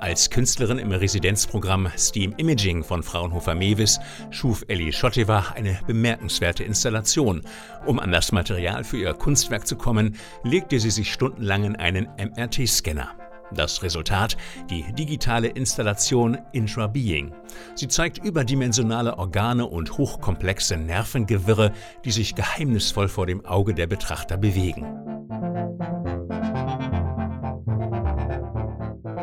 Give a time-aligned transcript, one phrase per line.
[0.00, 7.42] Als Künstlerin im Residenzprogramm Steam Imaging von Fraunhofer Mewis schuf Ellie Schotteva eine bemerkenswerte Installation.
[7.86, 12.08] Um an das Material für ihr Kunstwerk zu kommen, legte sie sich stundenlang in einen
[12.18, 13.14] MRT-Scanner.
[13.54, 14.36] Das Resultat,
[14.68, 17.32] die digitale Installation Intrabeing.
[17.76, 21.70] Sie zeigt überdimensionale Organe und hochkomplexe Nervengewirre,
[22.04, 24.84] die sich geheimnisvoll vor dem Auge der Betrachter bewegen.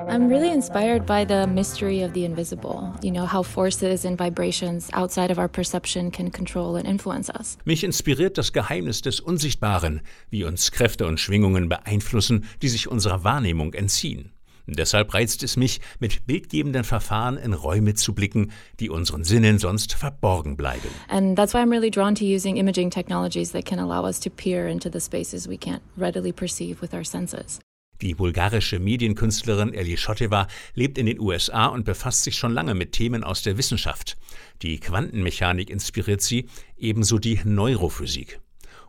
[0.09, 2.91] I'm really inspired by the mystery of the invisible.
[3.04, 7.59] You know, how forces and vibrations outside of our perception can control and influence us.
[7.63, 13.23] Mich inspiriert das Geheimnis des Unsichtbaren, wie uns Kräfte und Schwingungen beeinflussen, die sich unserer
[13.23, 14.31] Wahrnehmung entziehen.
[14.66, 19.94] Deshalb reizt es mich, mit bildgebenden Verfahren in Räume zu blicken, die unseren Sinnen sonst
[19.94, 20.89] verborgen bleiben.
[21.08, 24.31] And that's why I'm really drawn to using imaging technologies that can allow us to
[24.31, 27.59] peer into the spaces we can't readily perceive with our senses.
[28.02, 32.94] Die bulgarische Medienkünstlerin Eli Schoteva lebt in den USA und befasst sich schon lange mit
[32.94, 34.17] Themen aus der Wissenschaft.
[34.61, 38.39] Die Quantenmechanik inspiriert sie, ebenso die Neurophysik.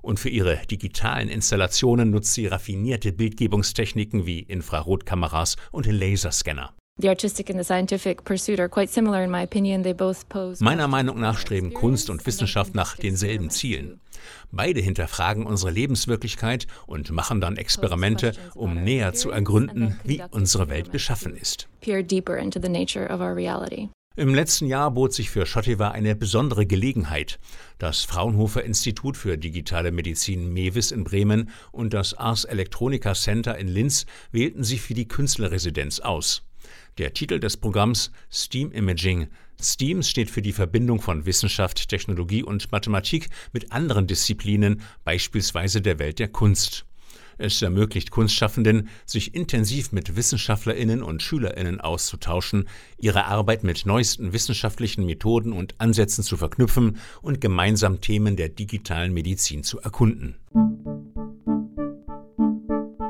[0.00, 6.72] Und für ihre digitalen Installationen nutzt sie raffinierte Bildgebungstechniken wie Infrarotkameras und Laserscanner.
[10.61, 14.01] Meiner Meinung nach streben Kunst und Wissenschaft nach denselben Zielen.
[14.51, 20.93] Beide hinterfragen unsere Lebenswirklichkeit und machen dann Experimente, um näher zu ergründen, wie unsere Welt
[20.93, 21.69] beschaffen ist.
[24.17, 27.39] Im letzten Jahr bot sich für Schottiva eine besondere Gelegenheit.
[27.78, 33.69] Das Fraunhofer Institut für digitale Medizin MEWIS in Bremen und das Ars Electronica Center in
[33.69, 36.43] Linz wählten sie für die Künstlerresidenz aus.
[36.98, 39.28] Der Titel des Programms Steam Imaging.
[39.61, 45.98] STEAM steht für die Verbindung von Wissenschaft, Technologie und Mathematik mit anderen Disziplinen, beispielsweise der
[45.98, 46.86] Welt der Kunst.
[47.42, 55.06] Es ermöglicht Kunstschaffenden, sich intensiv mit Wissenschaftlerinnen und Schülerinnen auszutauschen, ihre Arbeit mit neuesten wissenschaftlichen
[55.06, 60.37] Methoden und Ansätzen zu verknüpfen und gemeinsam Themen der digitalen Medizin zu erkunden.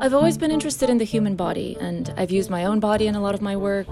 [0.02, 3.14] I've always been interested in the human body, and I've used my own body in
[3.16, 3.86] a lot of my work,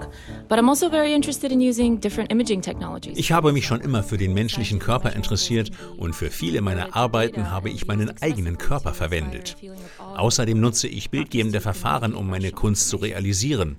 [0.47, 3.15] but I'm also very interested in using different imaging technologies.
[3.19, 7.51] Ich habe mich schon immer für den menschlichen Körper interessiert und für viele meiner Arbeiten
[7.51, 9.55] habe ich meinen eigenen Körper verwendet.
[9.99, 13.77] Außerdem nutze ich bildgebende Verfahren, um meine Kunst zu realisieren.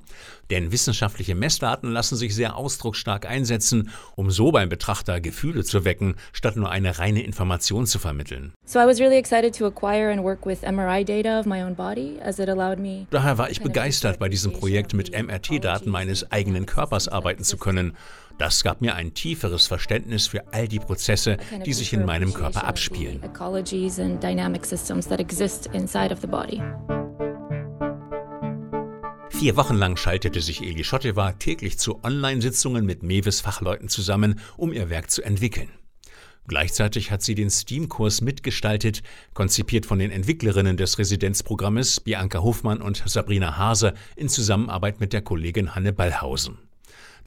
[0.50, 6.16] Denn wissenschaftliche Messdaten lassen sich sehr ausdrucksstark einsetzen, um so beim Betrachter Gefühle zu wecken,
[6.32, 8.52] statt nur eine reine Information zu vermitteln.
[8.64, 11.74] So I was really excited to acquire and work with MRI data of my own
[11.74, 12.18] body,
[13.10, 17.96] Daher war ich begeistert, bei diesem Projekt mit MRT-Daten meines eigenen Körpers arbeiten zu können.
[18.38, 22.64] Das gab mir ein tieferes Verständnis für all die Prozesse, die sich in meinem Körper
[22.64, 23.20] abspielen.
[29.30, 34.70] Vier Wochen lang schaltete sich Eli Schotteva täglich zu Online-Sitzungen mit Mewes Fachleuten zusammen, um
[34.72, 35.70] ihr Werk zu entwickeln.
[36.46, 39.02] Gleichzeitig hat sie den STEAM-Kurs mitgestaltet,
[39.34, 45.22] konzipiert von den Entwicklerinnen des Residenzprogrammes Bianca Hofmann und Sabrina Hase in Zusammenarbeit mit der
[45.22, 46.58] Kollegin Hanne Ballhausen.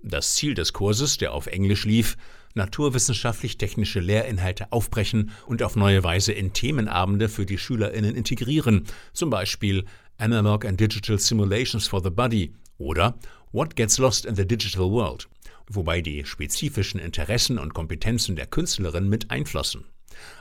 [0.02, 2.18] Das Ziel des Kurses, der auf Englisch lief,
[2.56, 9.86] naturwissenschaftlich-technische Lehrinhalte aufbrechen und auf neue Weise in Themenabende für die SchülerInnen integrieren, zum Beispiel
[10.18, 12.54] Analog and Digital Simulations for the Body
[12.84, 13.18] oder
[13.52, 15.28] What Gets Lost in the Digital World,
[15.68, 19.86] wobei die spezifischen Interessen und Kompetenzen der Künstlerin mit einflossen.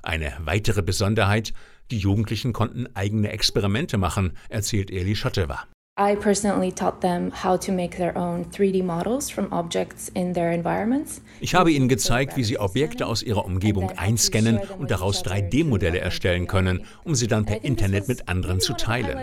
[0.03, 1.53] Eine weitere Besonderheit,
[1.91, 5.67] die Jugendlichen konnten eigene Experimente machen, erzählt Eli Schotteva.
[6.03, 10.51] I personally taught them how to make their own 3D models from objects in their
[10.51, 11.21] environments.
[11.39, 16.49] Ich habe ihnen gezeigt, wie sie Objekte aus ihrer Umgebung einscannen und daraus 3D-Modelle erstellen
[16.49, 19.17] können, um sie dann per Internet mit anderen zu teilen.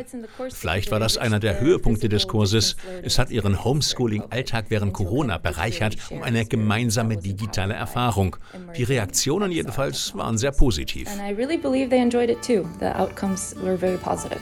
[0.52, 2.78] Vielleicht war das einer der Höhepunkte des Kurses.
[3.04, 8.38] Es hat ihren Homeschooling-Alltag während Corona bereichert um eine gemeinsame digitale Erfahrung.
[8.78, 11.10] Die Reaktionen jedenfalls waren sehr positiv.
[11.10, 12.66] And I really believe they enjoyed it too.
[12.80, 14.40] The outcomes were very positive.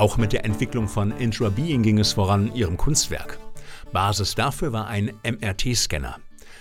[0.00, 3.38] Auch mit der Entwicklung von Intrabeing ging es voran, ihrem Kunstwerk.
[3.92, 6.16] Basis dafür war ein MRT-Scanner.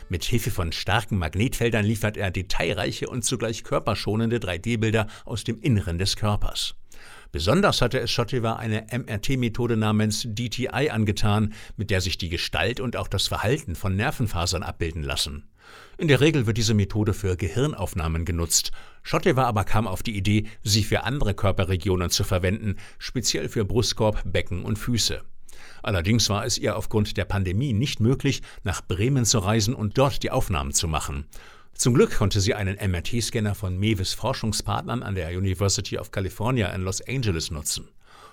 [0.09, 5.97] Mit Hilfe von starken Magnetfeldern liefert er detailreiche und zugleich körperschonende 3D-Bilder aus dem Inneren
[5.97, 6.75] des Körpers.
[7.31, 12.97] Besonders hatte es Schottiwa eine MRT-Methode namens DTI angetan, mit der sich die Gestalt und
[12.97, 15.48] auch das Verhalten von Nervenfasern abbilden lassen.
[15.97, 18.71] In der Regel wird diese Methode für Gehirnaufnahmen genutzt.
[19.03, 24.23] Schottiwa aber kam auf die Idee, sie für andere Körperregionen zu verwenden, speziell für Brustkorb,
[24.25, 25.21] Becken und Füße.
[25.83, 30.23] Allerdings war es ihr aufgrund der Pandemie nicht möglich, nach Bremen zu reisen und dort
[30.23, 31.25] die Aufnahmen zu machen.
[31.73, 36.81] Zum Glück konnte sie einen MRT-Scanner von Mewes Forschungspartnern an der University of California in
[36.81, 37.87] Los Angeles nutzen.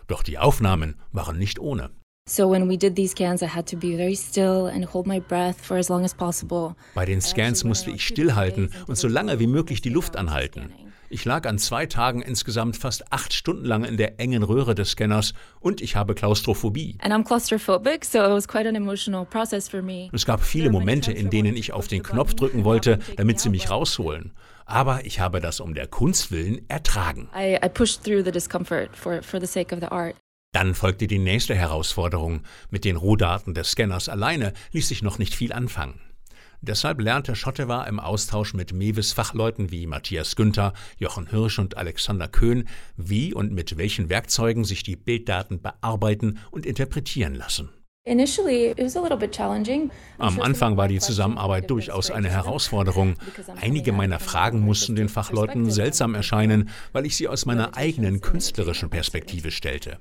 [0.08, 1.90] Doch die Aufnahmen waren nicht ohne.
[2.28, 5.20] So when we did these scans, I had to be very still and hold my
[5.20, 6.74] breath for as long as possible.
[6.96, 10.72] Bei den Scans musste ich stillhalten und so lange wie möglich die Luft anhalten.
[11.08, 14.90] Ich lag an zwei Tagen insgesamt fast acht Stunden lang in der engen Röhre des
[14.90, 16.98] Scanners und ich habe Klaustrophobie.
[20.12, 23.70] Es gab viele Momente, in denen ich auf den Knopf drücken wollte, damit sie mich
[23.70, 24.32] rausholen.
[24.64, 27.28] Aber ich habe das um der Kunst willen ertragen.
[30.56, 32.40] Dann folgte die nächste Herausforderung.
[32.70, 36.00] Mit den Rohdaten des Scanners alleine ließ sich noch nicht viel anfangen.
[36.62, 42.26] Deshalb lernte Schottewa im Austausch mit Mewes Fachleuten wie Matthias Günther, Jochen Hirsch und Alexander
[42.26, 42.66] Köhn,
[42.96, 47.68] wie und mit welchen Werkzeugen sich die Bilddaten bearbeiten und interpretieren lassen.
[50.18, 53.16] Am Anfang war die Zusammenarbeit durchaus eine Herausforderung.
[53.60, 58.90] Einige meiner Fragen mussten den Fachleuten seltsam erscheinen, weil ich sie aus meiner eigenen künstlerischen
[58.90, 59.98] Perspektive stellte.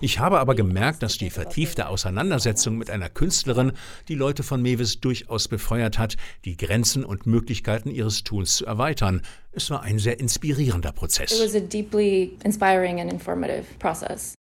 [0.00, 3.72] Ich habe aber gemerkt, dass die vertiefte Auseinandersetzung mit einer Künstlerin
[4.08, 6.16] die Leute von Mewis durchaus befeuert hat,
[6.46, 9.20] die Grenzen und Möglichkeiten ihres Tuns zu erweitern.
[9.52, 11.38] Es war ein sehr inspirierender Prozess.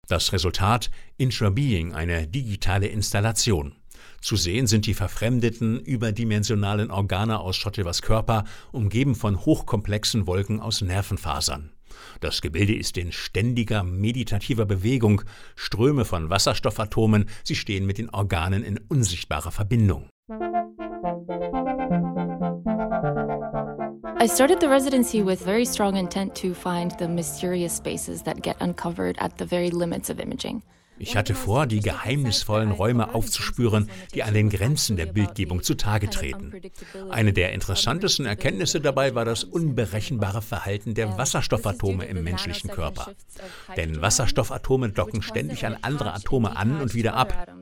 [0.09, 3.75] Das Resultat Intrabeing, eine digitale Installation.
[4.21, 10.81] Zu sehen sind die verfremdeten, überdimensionalen Organe aus Schottevers Körper, umgeben von hochkomplexen Wolken aus
[10.81, 11.71] Nervenfasern.
[12.21, 15.23] Das Gebilde ist in ständiger meditativer Bewegung,
[15.57, 20.09] Ströme von Wasserstoffatomen, sie stehen mit den Organen in unsichtbarer Verbindung.
[24.25, 28.57] I started the residency with very strong intent to find the mysterious spaces that get
[28.59, 30.63] uncovered at the very limits of imaging.
[30.99, 36.55] Ich hatte vor, die geheimnisvollen Räume aufzuspüren, die an den Grenzen der Bildgebung zutage treten.
[37.11, 43.13] Eine der interessantesten Erkenntnisse dabei war das unberechenbare Verhalten der Wasserstoffatome im menschlichen Körper.
[43.77, 47.54] Denn Wasserstoffatome docken ständig an andere Atome an und wieder ab.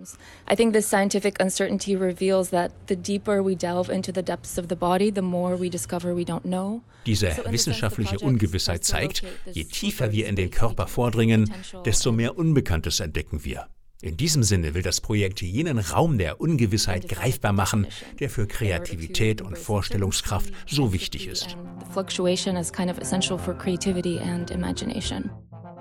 [0.50, 4.68] I think this scientific uncertainty reveals that the deeper we delve into the depths of
[4.68, 6.82] the body, the more we discover we don't know.
[7.06, 9.22] Diese wissenschaftliche Ungewissheit zeigt,
[9.52, 11.52] je tiefer wir in den Körper vordringen,
[11.84, 13.66] desto mehr Unbekanntes entdecken wir.
[14.02, 17.86] In diesem Sinne will das Projekt jenen Raum der Ungewissheit greifbar machen,
[18.18, 21.56] der für Kreativität und Vorstellungskraft so wichtig ist.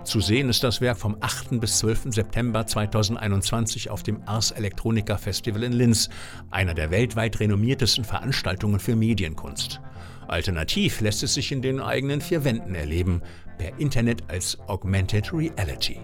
[0.03, 1.59] Zu sehen ist das Werk vom 8.
[1.59, 2.07] bis 12.
[2.13, 6.09] September 2021 auf dem Ars Electronica Festival in Linz,
[6.49, 9.79] einer der weltweit renommiertesten Veranstaltungen für Medienkunst.
[10.27, 13.21] Alternativ lässt es sich in den eigenen vier Wänden erleben,
[13.57, 15.99] per Internet als Augmented Reality.